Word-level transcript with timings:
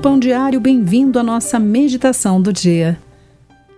Pão 0.00 0.18
Diário, 0.18 0.60
bem-vindo 0.60 1.18
à 1.18 1.22
nossa 1.22 1.58
meditação 1.58 2.40
do 2.40 2.52
dia. 2.52 2.98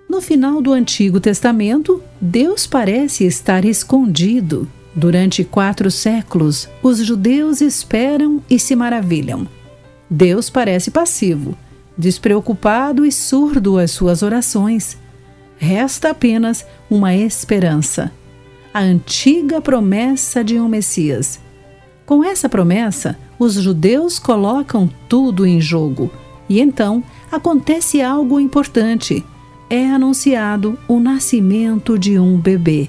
No 0.09 0.21
final 0.21 0.61
do 0.61 0.73
Antigo 0.73 1.21
Testamento, 1.21 2.03
Deus 2.21 2.67
parece 2.67 3.25
estar 3.25 3.65
escondido. 3.65 4.69
Durante 4.95 5.45
quatro 5.45 5.91
séculos, 5.91 6.69
os 6.83 6.99
judeus 6.99 7.61
esperam 7.61 8.43
e 8.49 8.59
se 8.59 8.75
maravilham. 8.75 9.47
Deus 10.09 10.49
parece 10.49 10.91
passivo, 10.91 11.57
despreocupado 11.97 13.05
e 13.05 13.13
surdo 13.13 13.79
às 13.79 13.91
suas 13.91 14.23
orações. 14.23 14.97
Resta 15.59 16.11
apenas 16.11 16.65
uma 16.91 17.15
esperança 17.15 18.13
a 18.77 18.81
antiga 18.81 19.59
promessa 19.59 20.45
de 20.45 20.61
um 20.61 20.69
Messias. 20.69 21.41
Com 22.05 22.23
essa 22.23 22.47
promessa, 22.47 23.19
os 23.39 23.55
judeus 23.55 24.19
colocam 24.19 24.89
tudo 25.09 25.47
em 25.47 25.61
jogo 25.61 26.11
e 26.49 26.61
então 26.61 27.03
acontece 27.31 28.01
algo 28.01 28.39
importante. 28.41 29.25
É 29.69 29.85
anunciado 29.87 30.79
o 30.87 31.01
nascimento 31.01 31.99
de 31.99 32.19
um 32.19 32.39
bebê. 32.39 32.89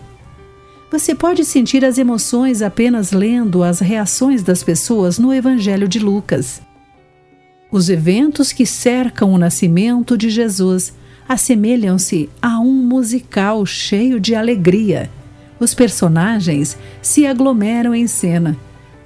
Você 0.92 1.14
pode 1.16 1.44
sentir 1.44 1.84
as 1.84 1.98
emoções 1.98 2.62
apenas 2.62 3.12
lendo 3.12 3.64
as 3.64 3.80
reações 3.80 4.44
das 4.44 4.64
pessoas 4.64 5.20
no 5.20 5.34
Evangelho 5.34 5.88
de 5.88 6.00
Lucas. 6.00 6.62
Os 7.70 7.90
eventos 7.90 8.54
que 8.54 8.66
cercam 8.66 9.34
o 9.34 9.38
nascimento 9.38 10.18
de 10.18 10.30
Jesus 10.30 10.94
assemelham-se 11.28 12.30
a 12.42 12.60
um 12.60 12.72
musical 12.72 13.66
cheio 13.66 14.20
de 14.20 14.34
alegria. 14.34 15.10
Os 15.60 15.74
personagens 15.74 16.78
se 17.02 17.26
aglomeram 17.26 17.94
em 17.94 18.08
cena. 18.08 18.56